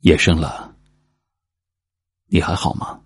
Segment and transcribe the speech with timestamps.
[0.00, 0.76] 夜深了，
[2.26, 3.02] 你还好吗？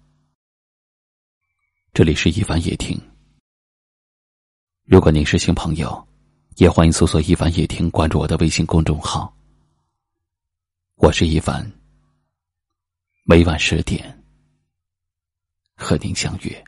[1.94, 3.00] 这里是一凡夜听。
[4.85, 6.08] 如果您是新朋友，
[6.56, 9.32] 也欢迎搜索“一凡夜听”，关注我的微信公众号。
[10.96, 11.71] 我是一凡，
[13.22, 14.25] 每晚十点
[15.77, 16.65] 和您相约。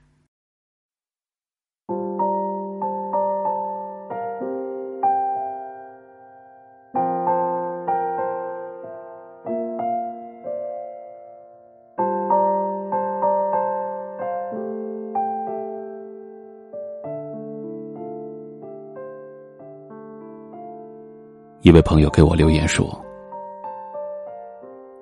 [21.62, 22.84] 一位朋友给我留言说：“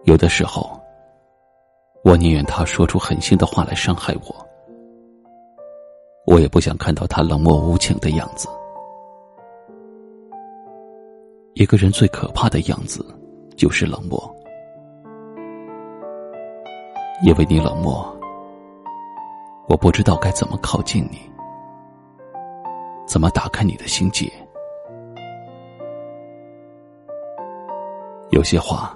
[0.04, 0.78] 有的时候，
[2.04, 4.46] 我宁愿他说出狠心的话来伤害我，
[6.26, 8.46] 我也不想看到他冷漠无情的样子。
[11.54, 13.02] 一个人最可怕的样子，
[13.56, 14.22] 就是冷漠。
[17.24, 18.06] 因为你冷漠，
[19.66, 21.18] 我不知道该怎么靠近你，
[23.06, 24.30] 怎么打开你的心结。”
[28.40, 28.94] 有些话，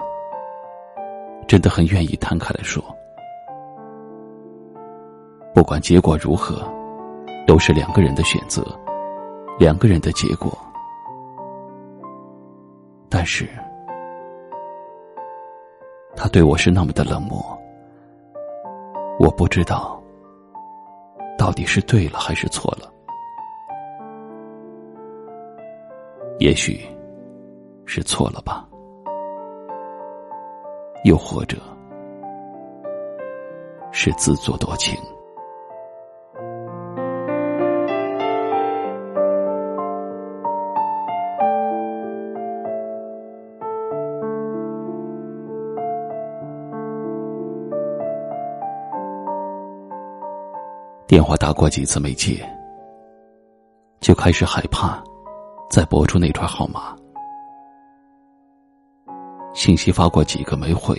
[1.47, 2.83] 真的很愿意摊开来说。
[5.55, 6.67] 不管结果如何，
[7.47, 8.64] 都是两个人的选择，
[9.59, 10.51] 两个人的结果。
[13.11, 13.47] 但是，
[16.17, 17.39] 他对我是那么的冷漠，
[19.19, 20.03] 我不知道
[21.36, 22.91] 到底是对了还是错了。
[26.39, 26.81] 也许
[27.84, 28.67] 是错了吧。
[31.05, 31.59] 又或者，
[33.93, 34.99] 是自作多情。
[51.07, 52.43] 电话打过几次没接，
[54.01, 55.05] 就开始害怕
[55.70, 56.97] 再拨出那串号码。
[59.64, 60.95] 信息发过几个没回，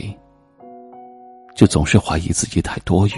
[1.53, 3.11] 就总是怀疑自己太多余。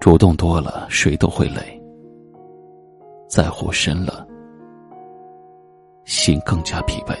[0.00, 1.62] 主动多了，谁都会累；
[3.28, 4.24] 在乎深了，
[6.04, 7.12] 心更加疲惫。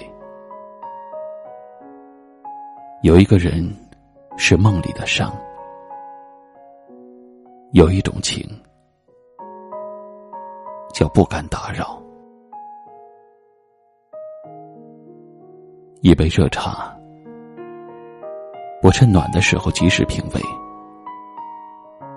[3.02, 3.68] 有一个人
[4.36, 5.36] 是梦里的伤，
[7.72, 8.48] 有一种情
[10.94, 12.00] 叫不敢打扰。
[16.02, 16.90] 一杯热茶，
[18.82, 20.40] 我趁暖的时候及时品味，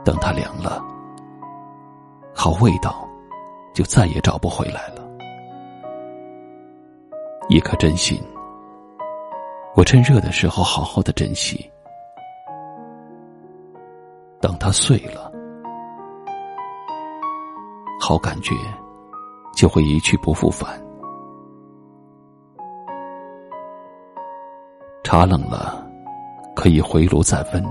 [0.06, 0.82] 等它凉了，
[2.34, 3.06] 好味道
[3.74, 5.06] 就再也找不回来了。
[7.50, 8.18] 一颗真心，
[9.76, 11.70] 我趁热的时候好好的珍惜，
[14.40, 15.30] 等它碎了，
[18.00, 18.56] 好感觉
[19.54, 20.82] 就会一去不复返。
[25.14, 25.88] 茶冷了，
[26.56, 27.64] 可以回炉再温；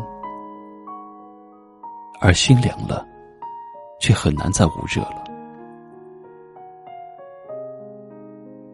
[2.21, 3.05] 而心凉了，
[3.99, 5.25] 却很难再捂热了。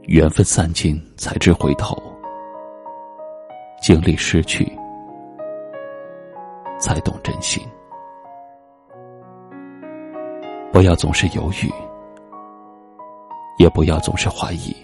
[0.03, 1.97] 缘分散尽才知回头，
[3.81, 4.71] 经历失去
[6.79, 7.67] 才懂真心。
[10.71, 11.73] 不要总是犹豫，
[13.57, 14.77] 也不要总是怀疑。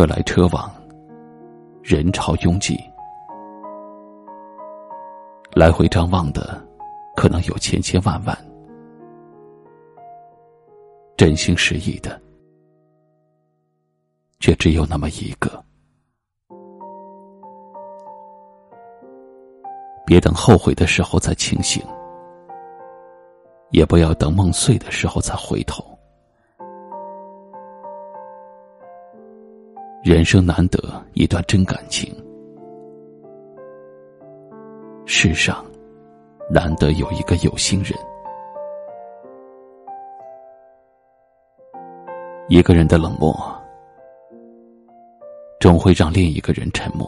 [0.00, 0.74] 车来车往，
[1.82, 2.80] 人潮拥挤，
[5.52, 6.58] 来回张望的
[7.14, 8.34] 可能有千千万万，
[11.18, 12.18] 真心实意的
[14.38, 15.62] 却只有那么一个。
[20.06, 21.84] 别等后悔的时候再清醒，
[23.68, 25.89] 也不要等梦碎的时候再回头。
[30.02, 30.78] 人生难得
[31.12, 32.10] 一段真感情，
[35.04, 35.62] 世上
[36.48, 37.92] 难得有一个有心人。
[42.48, 43.36] 一个人的冷漠，
[45.60, 47.06] 终会让另一个人沉默。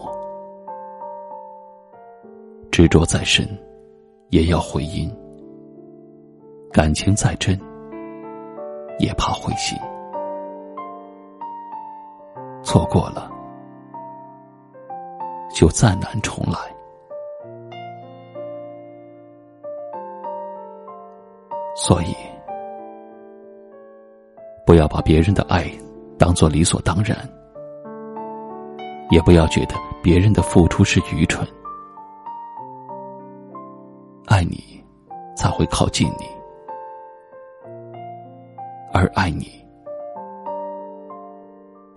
[2.71, 3.49] 执着再深，
[4.29, 5.09] 也要回音；
[6.71, 7.59] 感情再真，
[8.99, 9.79] 也怕灰心。
[12.73, 13.31] 错过了，
[15.55, 16.59] 就再难重来。
[21.77, 22.17] 所以，
[24.65, 25.71] 不要把别人的爱
[26.19, 27.15] 当做理所当然，
[29.11, 31.47] 也不要觉得别人的付出是愚蠢。
[34.29, 34.83] 爱你，
[35.37, 36.25] 才会靠近你；
[38.95, 39.62] 而爱你，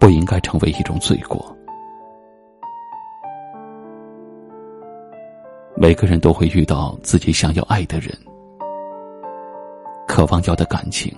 [0.06, 1.44] 不应该成为一种罪过。
[5.76, 8.16] 每个人都会遇到自己想要爱的人，
[10.08, 11.12] 渴望要的感情。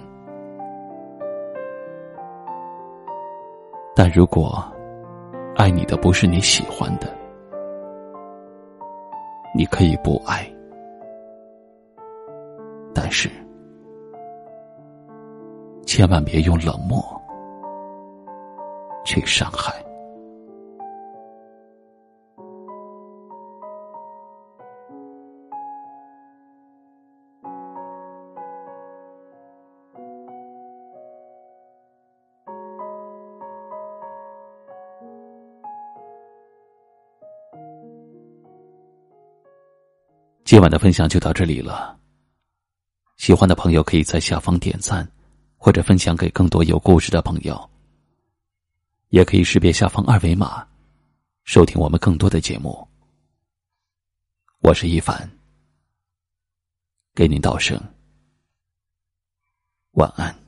[3.93, 4.63] 但如果
[5.57, 7.13] 爱你的不是你喜欢的，
[9.53, 10.49] 你可以不爱，
[12.95, 13.29] 但是
[15.85, 17.03] 千万别用冷漠
[19.07, 19.73] 去伤害。
[40.43, 41.97] 今晚的分享就到这里了。
[43.15, 45.07] 喜欢的朋友可以在下方点赞，
[45.57, 47.76] 或者分享给更多有故事的朋友。
[49.09, 50.67] 也可以识别下方二维码，
[51.43, 52.87] 收听我们更多的节目。
[54.59, 55.29] 我是一凡，
[57.13, 57.81] 给您道声
[59.91, 60.46] 晚安。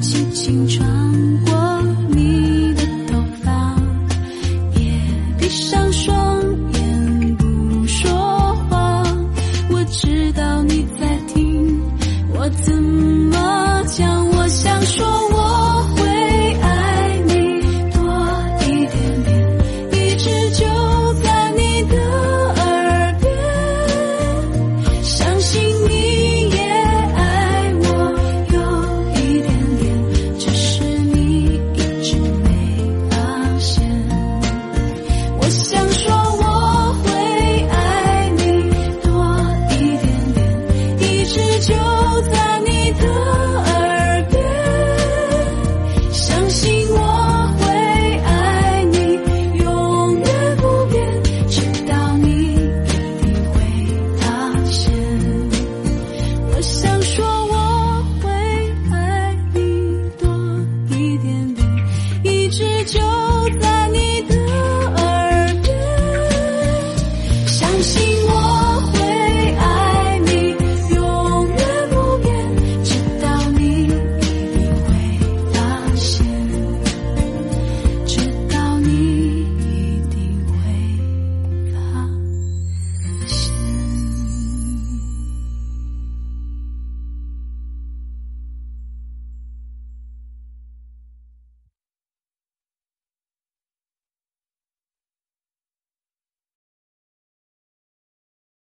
[0.00, 0.84] 轻轻穿
[1.44, 1.93] 过